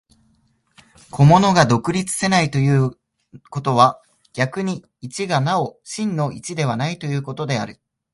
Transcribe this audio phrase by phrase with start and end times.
[1.11, 2.97] 個物が独立せないという
[3.51, 4.01] ことは、
[4.33, 7.79] 逆に一がなお真の一でないということである。